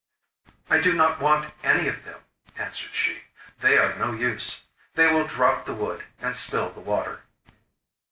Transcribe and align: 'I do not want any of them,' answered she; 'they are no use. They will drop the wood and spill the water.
'I 0.67 0.79
do 0.79 0.93
not 0.93 1.19
want 1.21 1.53
any 1.63 1.87
of 1.87 2.03
them,' 2.05 2.21
answered 2.57 2.89
she; 2.91 3.19
'they 3.59 3.77
are 3.77 3.95
no 3.99 4.13
use. 4.13 4.63
They 4.95 5.13
will 5.13 5.27
drop 5.27 5.67
the 5.67 5.75
wood 5.75 6.05
and 6.19 6.35
spill 6.35 6.71
the 6.71 6.79
water. 6.79 7.21